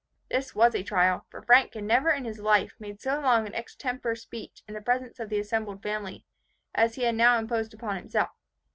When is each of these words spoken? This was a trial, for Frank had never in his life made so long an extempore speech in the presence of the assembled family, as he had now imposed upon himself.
This 0.31 0.55
was 0.55 0.73
a 0.73 0.81
trial, 0.81 1.27
for 1.29 1.43
Frank 1.43 1.75
had 1.75 1.83
never 1.83 2.09
in 2.09 2.25
his 2.25 2.39
life 2.39 2.73
made 2.79 2.99
so 2.99 3.19
long 3.19 3.45
an 3.45 3.53
extempore 3.53 4.15
speech 4.15 4.63
in 4.67 4.73
the 4.73 4.81
presence 4.81 5.19
of 5.19 5.29
the 5.29 5.39
assembled 5.39 5.83
family, 5.83 6.25
as 6.73 6.95
he 6.95 7.03
had 7.03 7.13
now 7.13 7.37
imposed 7.37 7.71
upon 7.71 7.97
himself. 7.97 8.31